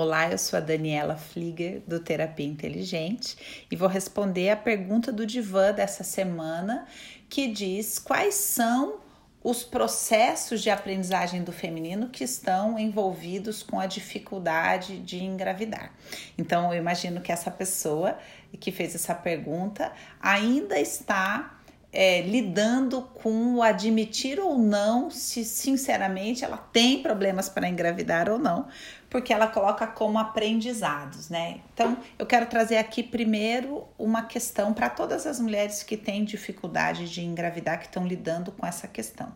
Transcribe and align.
Olá, 0.00 0.30
eu 0.30 0.38
sou 0.38 0.56
a 0.56 0.60
Daniela 0.60 1.16
Flieger 1.16 1.82
do 1.84 1.98
Terapia 1.98 2.46
Inteligente 2.46 3.36
e 3.68 3.74
vou 3.74 3.88
responder 3.88 4.48
a 4.48 4.56
pergunta 4.56 5.10
do 5.10 5.26
divã 5.26 5.72
dessa 5.72 6.04
semana 6.04 6.86
que 7.28 7.48
diz 7.48 7.98
quais 7.98 8.36
são 8.36 9.00
os 9.42 9.64
processos 9.64 10.62
de 10.62 10.70
aprendizagem 10.70 11.42
do 11.42 11.50
feminino 11.50 12.10
que 12.10 12.22
estão 12.22 12.78
envolvidos 12.78 13.64
com 13.64 13.80
a 13.80 13.86
dificuldade 13.86 15.00
de 15.00 15.24
engravidar. 15.24 15.92
Então, 16.38 16.72
eu 16.72 16.78
imagino 16.78 17.20
que 17.20 17.32
essa 17.32 17.50
pessoa 17.50 18.16
que 18.60 18.70
fez 18.70 18.94
essa 18.94 19.16
pergunta 19.16 19.90
ainda 20.22 20.78
está 20.78 21.58
é, 21.92 22.20
lidando 22.20 23.02
com 23.02 23.56
o 23.56 23.62
admitir 23.62 24.38
ou 24.38 24.58
não 24.58 25.10
se 25.10 25.44
sinceramente 25.44 26.44
ela 26.44 26.58
tem 26.58 27.02
problemas 27.02 27.48
para 27.48 27.68
engravidar 27.68 28.28
ou 28.28 28.38
não, 28.38 28.68
porque 29.10 29.32
ela 29.32 29.46
coloca 29.46 29.86
como 29.86 30.18
aprendizados, 30.18 31.30
né? 31.30 31.60
Então, 31.72 31.96
eu 32.18 32.26
quero 32.26 32.46
trazer 32.46 32.76
aqui 32.76 33.02
primeiro 33.02 33.86
uma 33.98 34.22
questão 34.22 34.74
para 34.74 34.90
todas 34.90 35.26
as 35.26 35.40
mulheres 35.40 35.82
que 35.82 35.96
têm 35.96 36.24
dificuldade 36.24 37.08
de 37.08 37.22
engravidar, 37.22 37.78
que 37.78 37.86
estão 37.86 38.06
lidando 38.06 38.52
com 38.52 38.66
essa 38.66 38.86
questão. 38.86 39.32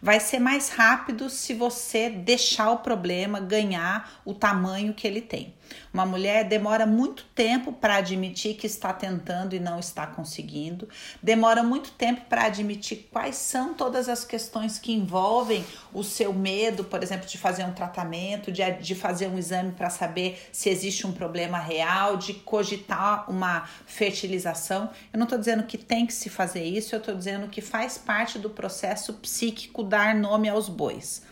Vai 0.00 0.20
ser 0.20 0.38
mais 0.38 0.68
rápido 0.68 1.30
se 1.30 1.54
você 1.54 2.10
deixar 2.10 2.70
o 2.70 2.78
problema 2.78 3.40
ganhar 3.40 4.20
o 4.24 4.34
tamanho 4.34 4.92
que 4.92 5.06
ele 5.06 5.22
tem. 5.22 5.54
Uma 5.92 6.06
mulher 6.06 6.44
demora 6.44 6.86
muito 6.86 7.24
tempo 7.34 7.72
para 7.72 7.96
admitir 7.96 8.54
que 8.56 8.66
está 8.66 8.92
tentando 8.92 9.54
e 9.54 9.58
não 9.58 9.78
está 9.78 10.06
conseguindo, 10.06 10.88
demora 11.22 11.62
muito 11.62 11.90
tempo 11.92 12.22
para 12.28 12.44
admitir 12.44 13.08
quais 13.10 13.36
são 13.36 13.74
todas 13.74 14.08
as 14.08 14.24
questões 14.24 14.78
que 14.78 14.92
envolvem 14.92 15.64
o 15.92 16.04
seu 16.04 16.32
medo, 16.32 16.84
por 16.84 17.02
exemplo, 17.02 17.26
de 17.26 17.38
fazer 17.38 17.64
um 17.64 17.72
tratamento, 17.72 18.52
de, 18.52 18.62
de 18.74 18.94
fazer 19.06 19.28
um 19.28 19.38
exame 19.38 19.70
para 19.70 19.88
saber 19.88 20.48
se 20.50 20.68
existe 20.68 21.06
um 21.06 21.12
problema 21.12 21.58
real, 21.58 22.16
de 22.16 22.34
cogitar 22.34 23.30
uma 23.30 23.68
fertilização. 23.86 24.90
Eu 25.12 25.18
não 25.18 25.24
estou 25.24 25.38
dizendo 25.38 25.62
que 25.62 25.78
tem 25.78 26.04
que 26.04 26.12
se 26.12 26.28
fazer 26.28 26.64
isso, 26.64 26.92
eu 26.92 26.98
estou 26.98 27.14
dizendo 27.14 27.46
que 27.46 27.60
faz 27.60 27.96
parte 27.96 28.36
do 28.36 28.50
processo 28.50 29.14
psíquico 29.14 29.84
dar 29.84 30.12
nome 30.12 30.48
aos 30.48 30.68
bois. 30.68 31.22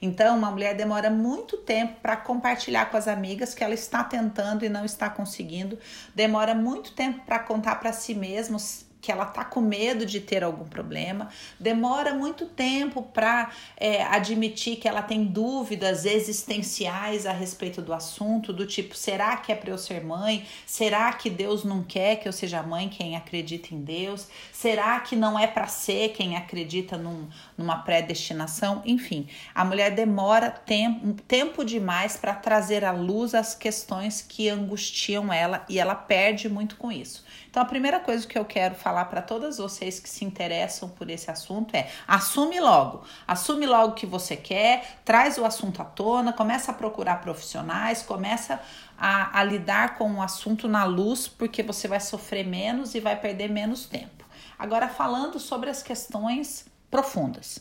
Então, 0.00 0.38
uma 0.38 0.50
mulher 0.50 0.74
demora 0.74 1.10
muito 1.10 1.58
tempo 1.58 2.00
para 2.00 2.16
compartilhar 2.16 2.86
com 2.86 2.96
as 2.96 3.06
amigas 3.06 3.52
que 3.54 3.62
ela 3.62 3.74
está 3.74 4.02
tentando 4.02 4.64
e 4.64 4.68
não 4.68 4.84
está 4.84 5.10
conseguindo, 5.10 5.78
demora 6.14 6.54
muito 6.54 6.92
tempo 6.92 7.26
para 7.26 7.40
contar 7.40 7.74
para 7.76 7.92
si 7.92 8.14
mesma 8.14 8.58
que 9.00 9.12
ela 9.12 9.24
tá 9.24 9.44
com 9.44 9.60
medo 9.60 10.04
de 10.04 10.20
ter 10.20 10.42
algum 10.42 10.64
problema, 10.64 11.28
demora 11.58 12.14
muito 12.14 12.46
tempo 12.46 13.02
para 13.02 13.50
é, 13.76 14.02
admitir 14.04 14.76
que 14.76 14.88
ela 14.88 15.02
tem 15.02 15.24
dúvidas 15.24 16.04
existenciais 16.04 17.24
a 17.24 17.32
respeito 17.32 17.80
do 17.80 17.92
assunto, 17.92 18.52
do 18.52 18.66
tipo: 18.66 18.96
será 18.96 19.36
que 19.36 19.52
é 19.52 19.54
para 19.54 19.70
eu 19.70 19.78
ser 19.78 20.04
mãe? 20.04 20.46
Será 20.66 21.12
que 21.12 21.30
Deus 21.30 21.64
não 21.64 21.82
quer 21.82 22.16
que 22.16 22.26
eu 22.26 22.32
seja 22.32 22.62
mãe? 22.62 22.88
Quem 22.88 23.16
acredita 23.16 23.74
em 23.74 23.80
Deus? 23.80 24.28
Será 24.52 24.98
que 25.00 25.14
não 25.14 25.38
é 25.38 25.46
para 25.46 25.68
ser 25.68 26.10
quem 26.10 26.36
acredita 26.36 26.96
num, 26.96 27.28
numa 27.56 27.76
predestinação? 27.76 28.82
Enfim, 28.84 29.28
a 29.54 29.64
mulher 29.64 29.94
demora 29.94 30.50
tempo, 30.50 31.14
tempo 31.26 31.64
demais 31.64 32.16
para 32.16 32.34
trazer 32.34 32.84
à 32.84 32.90
luz 32.90 33.34
as 33.34 33.54
questões 33.54 34.20
que 34.20 34.48
angustiam 34.48 35.32
ela 35.32 35.64
e 35.68 35.78
ela 35.78 35.94
perde 35.94 36.48
muito 36.48 36.76
com 36.76 36.90
isso. 36.90 37.24
Então, 37.50 37.62
a 37.62 37.66
primeira 37.66 37.98
coisa 37.98 38.26
que 38.26 38.38
eu 38.38 38.44
quero 38.44 38.74
falar 38.74 38.87
para 39.04 39.22
todas 39.22 39.58
vocês 39.58 39.98
que 40.00 40.08
se 40.08 40.24
interessam 40.24 40.88
por 40.88 41.08
esse 41.10 41.30
assunto 41.30 41.74
é: 41.74 41.90
assume 42.06 42.60
logo, 42.60 43.04
assume 43.26 43.66
logo 43.66 43.92
o 43.92 43.94
que 43.94 44.06
você 44.06 44.36
quer, 44.36 44.98
traz 45.04 45.38
o 45.38 45.44
assunto 45.44 45.80
à 45.82 45.84
tona, 45.84 46.32
começa 46.32 46.70
a 46.70 46.74
procurar 46.74 47.20
profissionais, 47.20 48.02
começa 48.02 48.60
a, 48.98 49.38
a 49.38 49.44
lidar 49.44 49.96
com 49.96 50.14
o 50.14 50.22
assunto 50.22 50.66
na 50.68 50.84
luz, 50.84 51.28
porque 51.28 51.62
você 51.62 51.86
vai 51.86 52.00
sofrer 52.00 52.46
menos 52.46 52.94
e 52.94 53.00
vai 53.00 53.16
perder 53.16 53.48
menos 53.48 53.86
tempo. 53.86 54.24
Agora, 54.58 54.88
falando 54.88 55.38
sobre 55.38 55.70
as 55.70 55.82
questões 55.82 56.66
profundas, 56.90 57.60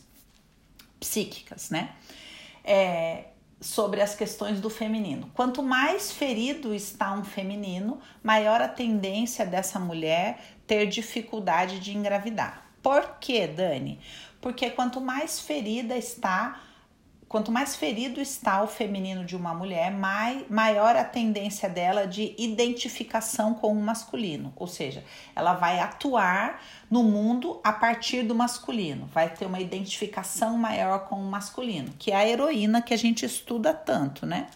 psíquicas, 0.99 1.69
né? 1.69 1.91
É, 2.63 3.25
sobre 3.59 4.01
as 4.01 4.13
questões 4.13 4.62
do 4.62 4.69
feminino. 4.69 5.31
Quanto 5.34 5.63
mais 5.63 6.12
ferido 6.12 6.73
está 6.73 7.13
um 7.13 7.23
feminino, 7.23 8.00
maior 8.23 8.62
a 8.62 8.68
tendência 8.68 9.45
dessa 9.45 9.79
mulher 9.79 10.40
ter 10.68 10.85
dificuldade 10.88 11.79
de 11.79 11.95
engravidar. 11.95 12.66
Por 12.84 13.18
quê, 13.19 13.47
Dani? 13.47 14.00
Porque 14.40 14.69
quanto 14.69 15.01
mais 15.01 15.40
ferida 15.40 15.97
está 15.97 16.62
quanto 17.27 17.51
mais 17.51 17.75
ferido 17.75 18.21
está 18.21 18.61
o 18.63 18.67
feminino 18.67 19.25
de 19.25 19.35
uma 19.35 19.53
mulher, 19.53 19.91
mai, 19.91 20.45
maior 20.49 20.95
a 20.95 21.03
tendência 21.03 21.67
dela 21.67 22.07
de 22.07 22.33
identificação 22.38 23.53
com 23.53 23.71
o 23.73 23.81
masculino. 23.81 24.53
Ou 24.55 24.67
seja, 24.67 25.03
ela 25.35 25.53
vai 25.53 25.79
atuar 25.79 26.63
no 26.89 27.03
mundo 27.03 27.59
a 27.63 27.73
partir 27.73 28.23
do 28.23 28.33
masculino, 28.33 29.07
vai 29.07 29.29
ter 29.29 29.45
uma 29.45 29.59
identificação 29.59 30.57
maior 30.57 31.05
com 31.07 31.15
o 31.15 31.29
masculino, 31.29 31.93
que 31.99 32.11
é 32.11 32.15
a 32.15 32.27
heroína 32.27 32.81
que 32.81 32.93
a 32.93 32.97
gente 32.97 33.25
estuda 33.25 33.73
tanto, 33.73 34.25
né? 34.25 34.47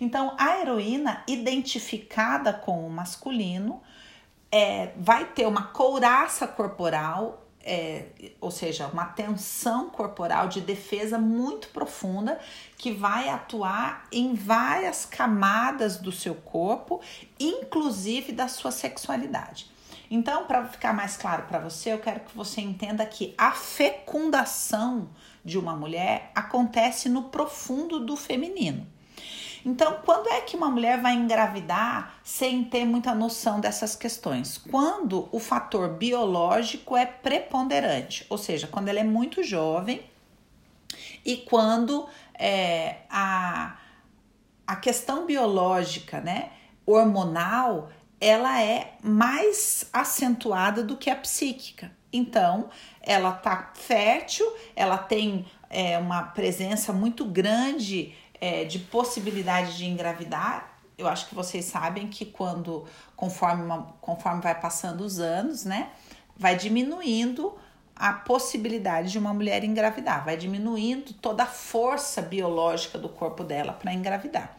Então, 0.00 0.34
a 0.36 0.58
heroína 0.58 1.22
identificada 1.28 2.52
com 2.52 2.86
o 2.86 2.90
masculino 2.90 3.80
é, 4.50 4.90
vai 4.96 5.24
ter 5.24 5.46
uma 5.46 5.68
couraça 5.68 6.46
corporal 6.46 7.46
é, 7.64 8.06
ou 8.40 8.50
seja, 8.50 8.86
uma 8.88 9.06
tensão 9.06 9.90
corporal 9.90 10.48
de 10.48 10.60
defesa 10.60 11.18
muito 11.18 11.68
profunda 11.68 12.38
que 12.76 12.92
vai 12.92 13.28
atuar 13.28 14.06
em 14.10 14.34
várias 14.34 15.04
camadas 15.04 15.96
do 15.96 16.12
seu 16.12 16.34
corpo, 16.34 17.00
inclusive 17.38 18.32
da 18.32 18.48
sua 18.48 18.70
sexualidade. 18.70 19.70
Então, 20.10 20.44
para 20.44 20.66
ficar 20.66 20.92
mais 20.92 21.16
claro 21.16 21.44
para 21.44 21.58
você, 21.58 21.90
eu 21.92 21.98
quero 21.98 22.20
que 22.20 22.36
você 22.36 22.60
entenda 22.60 23.06
que 23.06 23.34
a 23.38 23.52
fecundação 23.52 25.08
de 25.42 25.58
uma 25.58 25.74
mulher 25.74 26.30
acontece 26.34 27.08
no 27.08 27.24
profundo 27.24 27.98
do 27.98 28.14
feminino. 28.16 28.86
Então, 29.64 30.00
quando 30.04 30.28
é 30.28 30.40
que 30.40 30.56
uma 30.56 30.68
mulher 30.68 31.00
vai 31.00 31.14
engravidar 31.14 32.14
sem 32.24 32.64
ter 32.64 32.84
muita 32.84 33.14
noção 33.14 33.60
dessas 33.60 33.94
questões? 33.94 34.58
Quando 34.58 35.28
o 35.30 35.38
fator 35.38 35.88
biológico 35.90 36.96
é 36.96 37.06
preponderante, 37.06 38.26
ou 38.28 38.36
seja, 38.36 38.66
quando 38.66 38.88
ela 38.88 38.98
é 38.98 39.04
muito 39.04 39.42
jovem 39.42 40.02
e 41.24 41.36
quando 41.36 42.08
é, 42.34 43.02
a, 43.08 43.76
a 44.66 44.76
questão 44.76 45.26
biológica, 45.26 46.20
né, 46.20 46.50
hormonal, 46.84 47.90
ela 48.20 48.60
é 48.60 48.94
mais 49.02 49.88
acentuada 49.92 50.82
do 50.82 50.96
que 50.96 51.08
a 51.08 51.16
psíquica. 51.16 51.90
Então, 52.12 52.68
ela 53.00 53.32
tá 53.32 53.72
fértil, 53.74 54.46
ela 54.76 54.98
tem 54.98 55.46
é, 55.70 55.96
uma 55.98 56.22
presença 56.24 56.92
muito 56.92 57.24
grande 57.24 58.14
é, 58.42 58.64
de 58.64 58.80
possibilidade 58.80 59.76
de 59.76 59.86
engravidar, 59.86 60.76
eu 60.98 61.06
acho 61.06 61.28
que 61.28 61.34
vocês 61.34 61.64
sabem 61.64 62.08
que 62.08 62.26
quando, 62.26 62.84
conforme, 63.14 63.62
uma, 63.62 63.94
conforme 64.00 64.42
vai 64.42 64.60
passando 64.60 65.02
os 65.02 65.20
anos, 65.20 65.64
né, 65.64 65.90
vai 66.36 66.56
diminuindo 66.56 67.56
a 67.94 68.12
possibilidade 68.12 69.12
de 69.12 69.18
uma 69.18 69.32
mulher 69.32 69.62
engravidar, 69.62 70.24
vai 70.24 70.36
diminuindo 70.36 71.12
toda 71.14 71.44
a 71.44 71.46
força 71.46 72.20
biológica 72.20 72.98
do 72.98 73.08
corpo 73.08 73.44
dela 73.44 73.74
para 73.74 73.94
engravidar. 73.94 74.58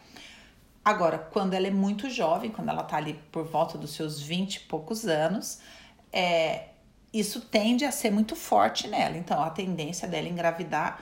Agora, 0.82 1.18
quando 1.18 1.52
ela 1.52 1.66
é 1.66 1.70
muito 1.70 2.08
jovem, 2.08 2.50
quando 2.50 2.70
ela 2.70 2.84
tá 2.84 2.96
ali 2.96 3.20
por 3.30 3.44
volta 3.44 3.76
dos 3.76 3.90
seus 3.90 4.18
20 4.18 4.54
e 4.54 4.60
poucos 4.60 5.06
anos, 5.06 5.60
é, 6.10 6.68
isso 7.12 7.42
tende 7.42 7.84
a 7.84 7.92
ser 7.92 8.10
muito 8.10 8.34
forte 8.34 8.88
nela. 8.88 9.16
Então, 9.16 9.42
a 9.42 9.50
tendência 9.50 10.08
dela 10.08 10.26
engravidar 10.26 11.00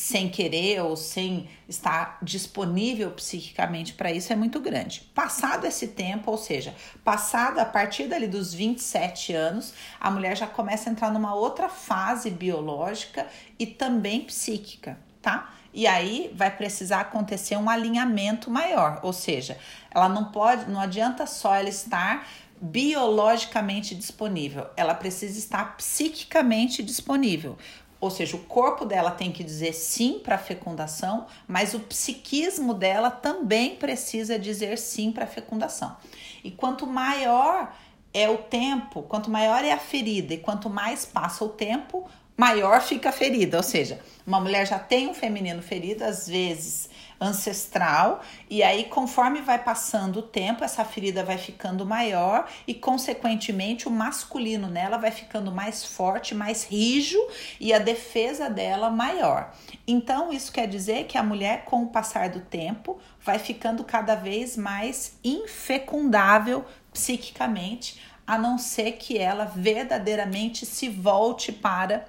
sem 0.00 0.30
querer 0.30 0.80
ou 0.80 0.96
sem 0.96 1.46
estar 1.68 2.18
disponível 2.22 3.10
psiquicamente 3.10 3.92
para 3.92 4.10
isso 4.10 4.32
é 4.32 4.36
muito 4.36 4.58
grande. 4.58 5.02
Passado 5.14 5.66
esse 5.66 5.88
tempo, 5.88 6.30
ou 6.30 6.38
seja, 6.38 6.74
passado 7.04 7.58
a 7.58 7.66
partir 7.66 8.06
dali 8.06 8.26
dos 8.26 8.54
27 8.54 9.34
anos, 9.34 9.74
a 10.00 10.10
mulher 10.10 10.34
já 10.34 10.46
começa 10.46 10.88
a 10.88 10.92
entrar 10.92 11.12
numa 11.12 11.34
outra 11.34 11.68
fase 11.68 12.30
biológica 12.30 13.26
e 13.58 13.66
também 13.66 14.22
psíquica, 14.22 14.98
tá? 15.20 15.52
E 15.72 15.86
aí 15.86 16.32
vai 16.34 16.50
precisar 16.50 17.00
acontecer 17.00 17.56
um 17.58 17.68
alinhamento 17.68 18.50
maior, 18.50 19.00
ou 19.02 19.12
seja, 19.12 19.58
ela 19.90 20.08
não 20.08 20.32
pode, 20.32 20.68
não 20.70 20.80
adianta 20.80 21.26
só 21.26 21.54
ela 21.54 21.68
estar 21.68 22.26
biologicamente 22.58 23.94
disponível, 23.94 24.66
ela 24.78 24.94
precisa 24.94 25.38
estar 25.38 25.76
psiquicamente 25.76 26.82
disponível. 26.82 27.58
Ou 28.00 28.10
seja, 28.10 28.34
o 28.34 28.40
corpo 28.40 28.86
dela 28.86 29.10
tem 29.10 29.30
que 29.30 29.44
dizer 29.44 29.74
sim 29.74 30.20
para 30.20 30.36
a 30.36 30.38
fecundação, 30.38 31.26
mas 31.46 31.74
o 31.74 31.80
psiquismo 31.80 32.72
dela 32.72 33.10
também 33.10 33.76
precisa 33.76 34.38
dizer 34.38 34.78
sim 34.78 35.12
para 35.12 35.24
a 35.24 35.28
fecundação. 35.28 35.94
E 36.42 36.50
quanto 36.50 36.86
maior 36.86 37.74
é 38.14 38.28
o 38.28 38.38
tempo, 38.38 39.02
quanto 39.02 39.30
maior 39.30 39.64
é 39.64 39.72
a 39.72 39.78
ferida 39.78 40.32
e 40.32 40.38
quanto 40.38 40.70
mais 40.70 41.04
passa 41.04 41.44
o 41.44 41.50
tempo, 41.50 42.08
maior 42.36 42.80
fica 42.80 43.10
a 43.10 43.12
ferida. 43.12 43.58
Ou 43.58 43.62
seja, 43.62 44.00
uma 44.26 44.40
mulher 44.40 44.66
já 44.66 44.78
tem 44.78 45.06
um 45.06 45.14
feminino 45.14 45.60
ferido, 45.60 46.02
às 46.02 46.26
vezes 46.26 46.88
ancestral, 47.20 48.22
e 48.48 48.62
aí, 48.62 48.84
conforme 48.84 49.42
vai 49.42 49.62
passando 49.62 50.20
o 50.20 50.22
tempo, 50.22 50.64
essa 50.64 50.84
ferida 50.84 51.22
vai 51.22 51.36
ficando 51.36 51.84
maior 51.84 52.48
e, 52.66 52.72
consequentemente, 52.72 53.86
o 53.86 53.90
masculino 53.90 54.68
nela 54.68 54.96
vai 54.96 55.10
ficando 55.10 55.52
mais 55.52 55.84
forte, 55.84 56.34
mais 56.34 56.64
rijo 56.64 57.18
e 57.60 57.74
a 57.74 57.78
defesa 57.78 58.48
dela 58.48 58.88
maior. 58.88 59.52
Então, 59.86 60.32
isso 60.32 60.50
quer 60.50 60.66
dizer 60.66 61.04
que 61.04 61.18
a 61.18 61.22
mulher, 61.22 61.66
com 61.66 61.82
o 61.82 61.88
passar 61.88 62.30
do 62.30 62.40
tempo, 62.40 62.98
vai 63.20 63.38
ficando 63.38 63.84
cada 63.84 64.14
vez 64.14 64.56
mais 64.56 65.18
infecundável 65.22 66.64
psiquicamente, 66.90 68.00
a 68.26 68.38
não 68.38 68.56
ser 68.56 68.92
que 68.92 69.18
ela 69.18 69.44
verdadeiramente 69.44 70.64
se 70.64 70.88
volte 70.88 71.52
para 71.52 72.06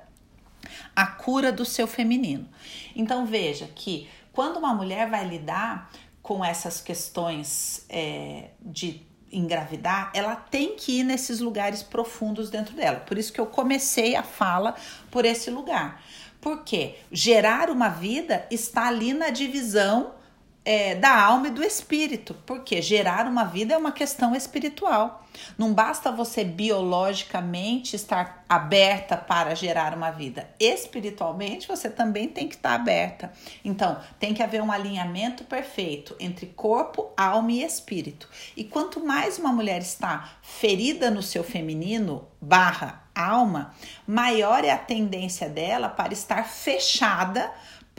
a 0.95 1.05
cura 1.05 1.51
do 1.51 1.65
seu 1.65 1.87
feminino. 1.87 2.47
Então 2.95 3.25
veja 3.25 3.67
que 3.73 4.07
quando 4.31 4.57
uma 4.57 4.73
mulher 4.73 5.09
vai 5.09 5.27
lidar 5.27 5.89
com 6.21 6.43
essas 6.43 6.79
questões 6.81 7.85
é, 7.89 8.49
de 8.61 9.01
engravidar, 9.31 10.11
ela 10.13 10.35
tem 10.35 10.75
que 10.75 10.99
ir 10.99 11.03
nesses 11.03 11.39
lugares 11.39 11.81
profundos 11.81 12.49
dentro 12.49 12.75
dela. 12.75 12.99
Por 12.99 13.17
isso 13.17 13.31
que 13.31 13.39
eu 13.39 13.45
comecei 13.45 14.15
a 14.15 14.23
fala 14.23 14.75
por 15.09 15.25
esse 15.25 15.49
lugar. 15.49 16.03
Porque 16.39 16.95
gerar 17.11 17.69
uma 17.69 17.89
vida 17.89 18.45
está 18.51 18.87
ali 18.87 19.13
na 19.13 19.29
divisão 19.29 20.15
é, 20.63 20.93
da 20.93 21.19
alma 21.19 21.47
e 21.47 21.51
do 21.51 21.63
espírito, 21.63 22.35
porque 22.45 22.81
gerar 22.81 23.25
uma 23.25 23.45
vida 23.45 23.73
é 23.73 23.77
uma 23.77 23.91
questão 23.91 24.35
espiritual. 24.35 25.25
Não 25.57 25.73
basta 25.73 26.11
você 26.11 26.43
biologicamente 26.43 27.95
estar 27.95 28.45
aberta 28.47 29.17
para 29.17 29.55
gerar 29.55 29.95
uma 29.95 30.11
vida. 30.11 30.49
Espiritualmente, 30.59 31.67
você 31.67 31.89
também 31.89 32.27
tem 32.27 32.47
que 32.47 32.55
estar 32.55 32.75
aberta. 32.75 33.31
Então, 33.63 33.99
tem 34.19 34.33
que 34.33 34.43
haver 34.43 34.61
um 34.61 34.71
alinhamento 34.71 35.43
perfeito 35.45 36.15
entre 36.19 36.47
corpo, 36.47 37.11
alma 37.17 37.51
e 37.53 37.63
espírito. 37.63 38.29
E 38.55 38.63
quanto 38.63 39.03
mais 39.03 39.39
uma 39.39 39.51
mulher 39.51 39.81
está 39.81 40.29
ferida 40.43 41.09
no 41.09 41.23
seu 41.23 41.43
feminino, 41.43 42.27
barra 42.39 43.01
alma, 43.15 43.73
maior 44.05 44.63
é 44.63 44.71
a 44.71 44.77
tendência 44.77 45.49
dela 45.49 45.89
para 45.89 46.13
estar 46.13 46.43
fechada 46.43 47.51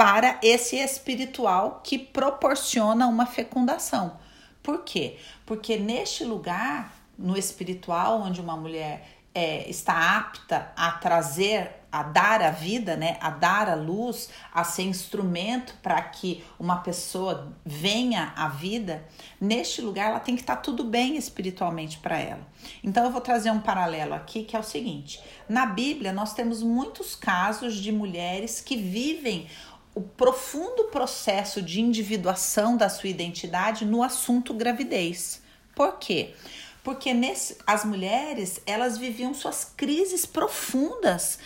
para 0.03 0.37
esse 0.43 0.75
espiritual 0.79 1.81
que 1.85 1.97
proporciona 1.97 3.07
uma 3.07 3.25
fecundação. 3.25 4.19
Por 4.61 4.83
quê? 4.83 5.17
Porque 5.47 5.77
neste 5.77 6.25
lugar, 6.25 6.93
no 7.17 7.39
espiritual, 7.39 8.21
onde 8.21 8.41
uma 8.41 8.57
mulher 8.57 9.07
é, 9.33 9.71
está 9.71 10.19
apta 10.19 10.73
a 10.75 10.91
trazer, 10.91 11.71
a 11.93 12.03
dar 12.03 12.43
a 12.43 12.51
vida, 12.51 12.97
né, 12.97 13.17
a 13.21 13.31
dar 13.31 13.69
a 13.69 13.77
luz, 13.77 14.29
a 14.53 14.65
ser 14.65 14.83
instrumento 14.83 15.75
para 15.83 16.03
que 16.03 16.43
uma 16.59 16.79
pessoa 16.79 17.53
venha 17.65 18.33
à 18.35 18.49
vida, 18.49 19.05
neste 19.41 19.81
lugar 19.81 20.11
ela 20.11 20.21
tem 20.21 20.35
que 20.35 20.43
estar 20.43 20.57
tá 20.57 20.63
tudo 20.63 20.83
bem 20.83 21.17
espiritualmente 21.17 21.99
para 21.99 22.19
ela. 22.19 22.47
Então 22.83 23.05
eu 23.05 23.13
vou 23.13 23.21
trazer 23.21 23.51
um 23.51 23.61
paralelo 23.61 24.15
aqui 24.15 24.43
que 24.43 24.57
é 24.57 24.59
o 24.59 24.65
seguinte: 24.65 25.23
na 25.49 25.67
Bíblia 25.67 26.13
nós 26.13 26.35
temos 26.35 26.63
muitos 26.63 27.15
casos 27.15 27.77
de 27.77 27.93
mulheres 27.93 28.61
que 28.61 28.77
vivem 28.77 29.47
o 29.95 30.01
profundo 30.01 30.85
processo 30.85 31.61
de 31.61 31.81
individuação 31.81 32.77
da 32.77 32.89
sua 32.89 33.09
identidade 33.09 33.85
no 33.85 34.03
assunto 34.03 34.55
gravidez. 34.55 35.43
Por 35.75 35.99
quê? 35.99 36.35
Porque 36.83 37.13
nesse, 37.13 37.59
as 37.67 37.85
mulheres 37.85 38.61
elas 38.67 38.99
viviam 38.99 39.33
suas 39.35 39.65
crises 39.65 40.27
profundas 40.27 41.39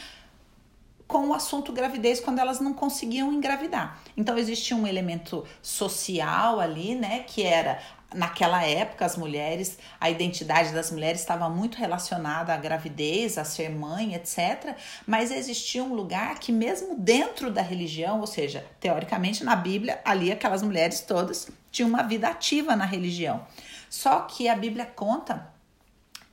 com 1.07 1.29
o 1.29 1.35
assunto 1.35 1.73
gravidez 1.73 2.21
quando 2.21 2.39
elas 2.39 2.59
não 2.59 2.73
conseguiam 2.73 3.33
engravidar. 3.33 4.01
Então 4.17 4.37
existia 4.37 4.77
um 4.77 4.87
elemento 4.87 5.45
social 5.63 6.59
ali, 6.59 6.95
né, 6.95 7.21
que 7.21 7.43
era 7.43 7.81
naquela 8.17 8.65
época 8.65 9.05
as 9.05 9.17
mulheres, 9.17 9.79
a 10.01 10.11
identidade 10.11 10.73
das 10.73 10.91
mulheres 10.91 11.21
estava 11.21 11.49
muito 11.49 11.79
relacionada 11.79 12.53
à 12.53 12.57
gravidez, 12.57 13.39
a 13.39 13.45
ser 13.45 13.71
mãe, 13.71 14.15
etc. 14.15 14.75
Mas 15.07 15.31
existia 15.31 15.85
um 15.85 15.95
lugar 15.95 16.39
que 16.39 16.51
mesmo 16.51 16.97
dentro 16.99 17.51
da 17.51 17.63
religião, 17.63 18.21
ou 18.21 18.27
seja, 18.27 18.65
teoricamente 18.81 19.45
na 19.45 19.55
Bíblia, 19.55 20.01
ali 20.05 20.33
aquelas 20.33 20.63
mulheres 20.63 21.01
todas 21.01 21.49
tinham 21.71 21.89
uma 21.89 22.03
vida 22.03 22.29
ativa 22.29 22.75
na 22.75 22.85
religião. 22.85 23.47
Só 23.89 24.21
que 24.21 24.49
a 24.49 24.57
Bíblia 24.57 24.87
conta 24.87 25.55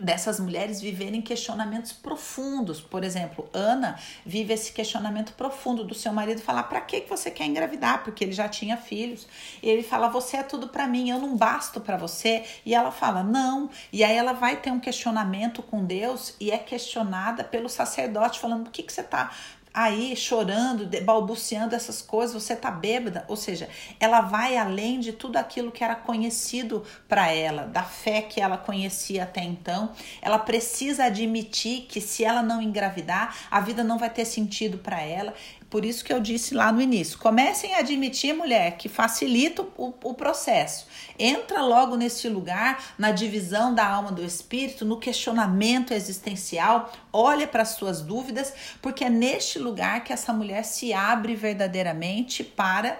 dessas 0.03 0.39
mulheres 0.39 0.81
viverem 0.81 1.21
questionamentos 1.21 1.93
profundos. 1.93 2.81
Por 2.81 3.03
exemplo, 3.03 3.49
Ana 3.53 3.97
vive 4.25 4.53
esse 4.53 4.71
questionamento 4.71 5.33
profundo 5.33 5.83
do 5.83 5.95
seu 5.95 6.11
marido 6.11 6.41
falar: 6.41 6.63
"Para 6.63 6.81
que 6.81 7.01
que 7.01 7.09
você 7.09 7.31
quer 7.31 7.45
engravidar?" 7.45 8.03
Porque 8.03 8.23
ele 8.23 8.33
já 8.33 8.49
tinha 8.49 8.75
filhos. 8.77 9.25
E 9.61 9.69
ele 9.69 9.83
fala: 9.83 10.09
"Você 10.09 10.37
é 10.37 10.43
tudo 10.43 10.67
para 10.67 10.87
mim, 10.87 11.09
eu 11.09 11.19
não 11.19 11.37
basto 11.37 11.79
para 11.79 11.97
você". 11.97 12.43
E 12.65 12.75
ela 12.75 12.91
fala: 12.91 13.23
"Não". 13.23 13.69
E 13.91 14.03
aí 14.03 14.15
ela 14.15 14.33
vai 14.33 14.57
ter 14.57 14.71
um 14.71 14.79
questionamento 14.79 15.63
com 15.63 15.85
Deus 15.85 16.35
e 16.39 16.51
é 16.51 16.57
questionada 16.57 17.43
pelo 17.43 17.69
sacerdote 17.69 18.39
falando: 18.39 18.65
"Por 18.65 18.71
que 18.71 18.83
que 18.83 18.91
você 18.91 19.03
tá 19.03 19.31
aí 19.73 20.15
chorando, 20.15 20.87
balbuciando 21.01 21.73
essas 21.73 22.01
coisas, 22.01 22.41
você 22.41 22.55
tá 22.55 22.69
bêbada, 22.69 23.25
ou 23.27 23.35
seja, 23.35 23.67
ela 23.99 24.21
vai 24.21 24.55
além 24.55 24.99
de 24.99 25.11
tudo 25.11 25.37
aquilo 25.37 25.71
que 25.71 25.83
era 25.83 25.95
conhecido 25.95 26.83
para 27.07 27.31
ela, 27.31 27.63
da 27.63 27.83
fé 27.83 28.21
que 28.21 28.39
ela 28.39 28.57
conhecia 28.57 29.23
até 29.23 29.41
então. 29.41 29.91
Ela 30.21 30.37
precisa 30.37 31.05
admitir 31.05 31.87
que 31.89 31.99
se 31.99 32.23
ela 32.23 32.43
não 32.43 32.61
engravidar, 32.61 33.35
a 33.49 33.59
vida 33.59 33.83
não 33.83 33.97
vai 33.97 34.09
ter 34.09 34.25
sentido 34.25 34.77
para 34.77 35.01
ela. 35.01 35.33
Por 35.73 35.83
isso 35.83 36.05
que 36.05 36.13
eu 36.13 36.19
disse 36.19 36.53
lá 36.53 36.71
no 36.71 36.79
início: 36.79 37.17
comecem 37.17 37.73
a 37.73 37.79
admitir, 37.79 38.31
mulher, 38.31 38.77
que 38.77 38.87
facilita 38.87 39.63
o, 39.75 39.91
o 40.03 40.13
processo. 40.13 40.85
Entra 41.17 41.63
logo 41.63 41.95
nesse 41.95 42.29
lugar, 42.29 42.93
na 42.95 43.09
divisão 43.09 43.73
da 43.73 43.83
alma 43.87 44.11
do 44.11 44.23
espírito, 44.23 44.85
no 44.85 44.99
questionamento 44.99 45.91
existencial, 45.91 46.91
olha 47.13 47.47
para 47.47 47.61
as 47.61 47.69
suas 47.69 48.01
dúvidas, 48.01 48.51
porque 48.81 49.05
é 49.05 49.09
neste 49.09 49.59
lugar 49.59 50.03
que 50.03 50.11
essa 50.11 50.33
mulher 50.33 50.65
se 50.65 50.91
abre 50.91 51.35
verdadeiramente 51.35 52.43
para 52.43 52.99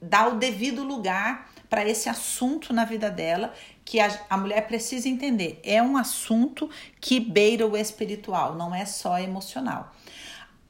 dar 0.00 0.28
o 0.28 0.36
devido 0.36 0.82
lugar 0.82 1.50
para 1.68 1.88
esse 1.88 2.08
assunto 2.08 2.72
na 2.72 2.84
vida 2.84 3.10
dela 3.10 3.52
que 3.84 4.00
a, 4.00 4.18
a, 4.30 4.36
mulher 4.36 4.66
precisa 4.66 5.08
entender. 5.08 5.60
É 5.62 5.82
um 5.82 5.96
assunto 5.96 6.70
que 7.00 7.20
beira 7.20 7.66
o 7.66 7.76
espiritual, 7.76 8.54
não 8.54 8.74
é 8.74 8.86
só 8.86 9.18
emocional. 9.18 9.92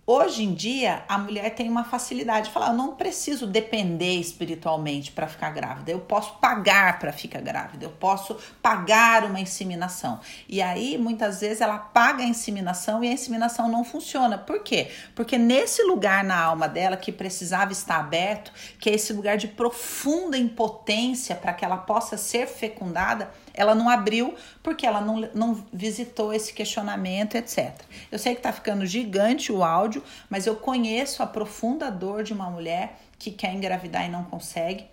Hoje 0.07 0.43
em 0.45 0.53
dia, 0.53 1.03
a 1.09 1.17
mulher 1.17 1.55
tem 1.55 1.67
uma 1.67 1.83
facilidade 1.83 2.49
de 2.49 2.53
falar: 2.53 2.69
eu 2.69 2.75
não 2.75 2.95
preciso 2.95 3.47
depender 3.47 4.21
espiritualmente 4.21 5.11
para 5.11 5.27
ficar 5.27 5.49
grávida, 5.49 5.91
eu 5.91 5.99
posso 5.99 6.35
pagar 6.35 6.99
para 6.99 7.11
ficar 7.11 7.41
grávida, 7.41 7.87
eu 7.87 7.91
posso 7.91 8.37
pagar 8.61 9.25
uma 9.25 9.41
inseminação. 9.41 10.21
E 10.47 10.61
aí, 10.61 10.99
muitas 10.99 11.41
vezes, 11.41 11.63
ela 11.63 11.79
paga 11.79 12.23
a 12.23 12.27
inseminação 12.27 13.03
e 13.03 13.09
a 13.09 13.13
inseminação 13.13 13.67
não 13.67 13.83
funciona. 13.83 14.37
Por 14.37 14.63
quê? 14.63 14.91
Porque 15.15 15.39
nesse 15.39 15.83
lugar 15.83 16.23
na 16.23 16.39
alma 16.39 16.69
dela 16.69 16.99
que 16.99 17.11
precisava 17.11 17.73
estar 17.73 17.97
aberto, 17.97 18.53
que 18.79 18.91
é 18.91 18.95
esse 18.95 19.11
lugar 19.11 19.39
de 19.39 19.49
profunda 19.49 20.37
impotência 20.37 21.35
para 21.35 21.55
que 21.55 21.65
ela 21.65 21.79
possa 21.79 22.19
ser 22.19 22.47
fecundada, 22.47 23.31
ela 23.55 23.75
não 23.75 23.89
abriu 23.89 24.35
porque 24.63 24.85
ela 24.85 25.01
não, 25.01 25.21
não 25.33 25.65
visitou 25.73 26.35
esse 26.35 26.53
questionamento, 26.53 27.37
etc. 27.37 27.73
Eu 28.11 28.19
sei 28.19 28.35
que 28.35 28.41
está 28.41 28.53
ficando 28.53 28.85
gigante 28.85 29.53
o 29.53 29.63
áudio, 29.63 30.03
mas 30.29 30.47
eu 30.47 30.57
conheço 30.57 31.23
a 31.23 31.27
profunda 31.27 31.91
dor 31.91 32.25
de 32.25 32.33
uma 32.33 32.51
mulher 32.51 32.99
que 33.19 33.31
quer 33.31 33.55
engravidar 33.55 34.05
e 34.05 34.11
não 34.11 34.25
consegue. 34.25 34.87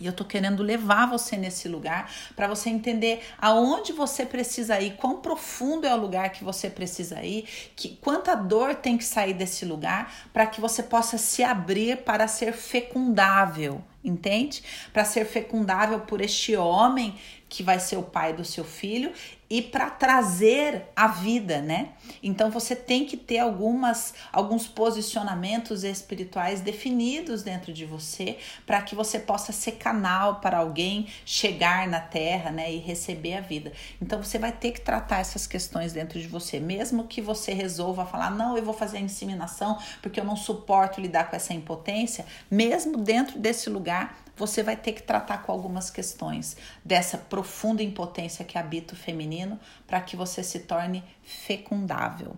E 0.00 0.06
eu 0.06 0.14
tô 0.14 0.24
querendo 0.24 0.62
levar 0.62 1.04
você 1.06 1.36
nesse 1.36 1.68
lugar 1.68 2.10
para 2.34 2.48
você 2.48 2.70
entender 2.70 3.22
aonde 3.36 3.92
você 3.92 4.24
precisa 4.24 4.80
ir, 4.80 4.96
quão 4.96 5.20
profundo 5.20 5.86
é 5.86 5.92
o 5.92 6.00
lugar 6.00 6.30
que 6.30 6.42
você 6.42 6.70
precisa 6.70 7.22
ir, 7.22 7.46
que 7.76 7.96
quanta 7.96 8.34
dor 8.34 8.74
tem 8.74 8.96
que 8.96 9.04
sair 9.04 9.34
desse 9.34 9.66
lugar 9.66 10.10
para 10.32 10.46
que 10.46 10.58
você 10.58 10.82
possa 10.82 11.18
se 11.18 11.42
abrir 11.44 11.98
para 11.98 12.26
ser 12.26 12.54
fecundável, 12.54 13.84
entende? 14.02 14.62
Para 14.92 15.04
ser 15.04 15.24
fecundável 15.24 16.00
por 16.00 16.20
este 16.20 16.56
homem 16.56 17.18
que 17.48 17.62
vai 17.64 17.80
ser 17.80 17.96
o 17.96 18.02
pai 18.04 18.32
do 18.32 18.44
seu 18.44 18.64
filho 18.64 19.12
e 19.50 19.60
para 19.60 19.90
trazer 19.90 20.84
a 20.94 21.08
vida, 21.08 21.60
né? 21.60 21.88
Então 22.22 22.48
você 22.52 22.76
tem 22.76 23.04
que 23.04 23.16
ter 23.16 23.40
algumas 23.40 24.14
alguns 24.32 24.68
posicionamentos 24.68 25.82
espirituais 25.82 26.60
definidos 26.60 27.42
dentro 27.42 27.72
de 27.72 27.84
você 27.84 28.38
para 28.64 28.80
que 28.80 28.94
você 28.94 29.18
possa 29.18 29.50
ser 29.50 29.72
canal 29.72 30.36
para 30.36 30.58
alguém 30.58 31.08
chegar 31.26 31.88
na 31.88 31.98
terra, 31.98 32.52
né, 32.52 32.72
e 32.72 32.78
receber 32.78 33.34
a 33.34 33.40
vida. 33.40 33.72
Então 34.00 34.22
você 34.22 34.38
vai 34.38 34.52
ter 34.52 34.70
que 34.70 34.80
tratar 34.80 35.18
essas 35.18 35.48
questões 35.48 35.92
dentro 35.92 36.20
de 36.20 36.28
você, 36.28 36.60
mesmo 36.60 37.08
que 37.08 37.20
você 37.20 37.52
resolva 37.52 38.06
falar: 38.06 38.30
"Não, 38.30 38.56
eu 38.56 38.62
vou 38.64 38.74
fazer 38.74 38.98
a 38.98 39.00
inseminação 39.00 39.76
porque 40.00 40.20
eu 40.20 40.24
não 40.24 40.36
suporto 40.36 41.00
lidar 41.00 41.28
com 41.28 41.34
essa 41.34 41.52
impotência", 41.52 42.24
mesmo 42.48 42.96
dentro 42.98 43.36
desse 43.40 43.68
lugar 43.90 44.16
você 44.36 44.62
vai 44.62 44.76
ter 44.76 44.92
que 44.92 45.02
tratar 45.02 45.42
com 45.42 45.52
algumas 45.52 45.90
questões 45.90 46.56
dessa 46.82 47.18
profunda 47.18 47.82
impotência 47.82 48.44
que 48.44 48.56
habita 48.56 48.94
o 48.94 48.96
feminino 48.96 49.60
para 49.86 50.00
que 50.00 50.16
você 50.16 50.42
se 50.42 50.60
torne 50.60 51.04
fecundável. 51.22 52.34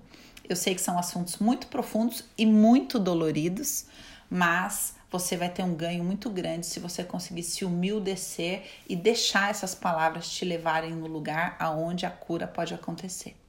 Eu 0.49 0.57
sei 0.57 0.75
que 0.75 0.81
são 0.81 0.99
assuntos 0.99 1.37
muito 1.39 1.69
profundos 1.69 2.25
e 2.37 2.45
muito 2.45 2.99
doloridos, 2.99 3.87
mas 4.29 4.95
você 5.11 5.37
vai 5.37 5.49
ter 5.49 5.63
um 5.63 5.75
ganho 5.75 6.03
muito 6.03 6.29
grande 6.29 6.67
se 6.67 6.81
você 6.81 7.05
conseguir 7.05 7.45
se 7.45 7.65
humildecer 7.65 8.65
e 8.89 8.97
deixar 8.97 9.51
essas 9.51 9.75
palavras 9.75 10.29
te 10.29 10.45
levarem 10.45 10.93
no 10.93 11.07
lugar 11.07 11.55
aonde 11.61 12.05
a 12.05 12.11
cura 12.11 12.49
pode 12.49 12.75
acontecer. 12.75 13.42